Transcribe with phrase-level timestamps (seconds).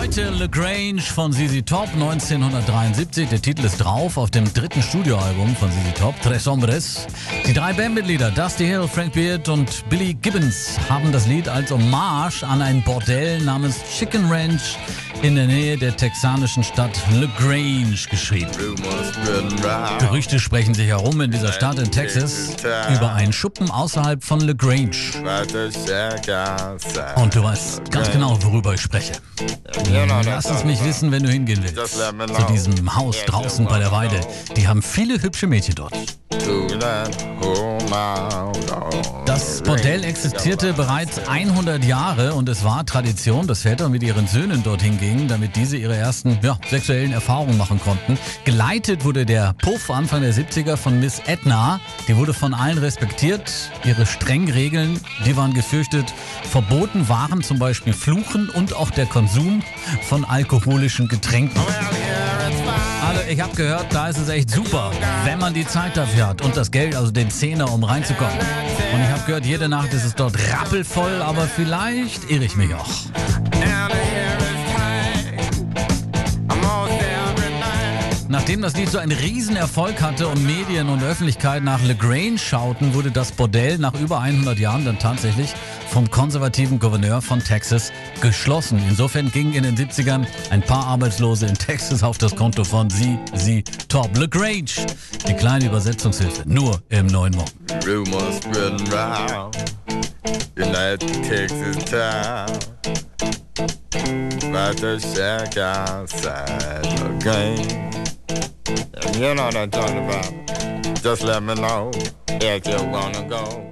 [0.00, 3.28] Heute LaGrange von ZZ Top 1973.
[3.28, 7.06] Der Titel ist drauf auf dem dritten Studioalbum von ZZ Top, Tres Hombres.
[7.46, 12.42] Die drei Bandmitglieder Dusty Hill, Frank Beard und Billy Gibbons haben das Lied als Hommage
[12.44, 14.78] an ein Bordell namens Chicken Ranch
[15.20, 18.50] in der Nähe der texanischen Stadt LaGrange geschrieben.
[19.98, 22.56] Gerüchte sprechen sich herum in dieser Stadt in Texas
[22.96, 24.96] über einen Schuppen außerhalb von LaGrange.
[27.16, 29.12] Und du weißt ganz genau, worüber ich spreche.
[29.92, 31.96] Lass es mich wissen, wenn du hingehen willst.
[31.96, 34.20] Zu diesem Haus draußen bei der Weide.
[34.56, 35.94] Die haben viele hübsche Mädchen dort.
[39.40, 44.62] Das Bordell existierte bereits 100 Jahre und es war Tradition, dass Väter mit ihren Söhnen
[44.62, 48.18] dorthin gingen, damit diese ihre ersten ja, sexuellen Erfahrungen machen konnten.
[48.44, 51.80] Geleitet wurde der Puff Anfang der 70er von Miss Edna.
[52.06, 53.50] Die wurde von allen respektiert.
[53.82, 56.12] Ihre strengen Regeln, die waren gefürchtet.
[56.42, 59.62] Verboten waren zum Beispiel Fluchen und auch der Konsum
[60.02, 61.62] von alkoholischen Getränken.
[63.10, 64.92] Also ich habe gehört, da ist es echt super,
[65.24, 68.38] wenn man die Zeit dafür hat und das Geld, also den Zehner, um reinzukommen.
[68.38, 72.72] Und ich habe gehört, jede Nacht ist es dort rappelvoll, aber vielleicht irre ich mich
[72.72, 72.88] auch.
[78.30, 83.10] Nachdem das Lied so einen Riesenerfolg hatte und Medien und Öffentlichkeit nach LaGrange schauten, wurde
[83.10, 85.52] das Bordell nach über 100 Jahren dann tatsächlich
[85.88, 88.80] vom konservativen Gouverneur von Texas geschlossen.
[88.88, 93.18] Insofern gingen in den 70ern ein paar Arbeitslose in Texas auf das Konto von Sie,
[93.34, 94.86] Sie, Top LaGrange.
[95.26, 97.50] Die kleine Übersetzungshilfe, nur im neuen Morgen.
[97.84, 99.56] Rumors spreading round
[100.56, 102.46] United Texas town
[104.44, 107.89] About to shack outside the game
[109.20, 111.90] You know what I'm talking about Just let me know
[112.40, 113.70] if you wanna go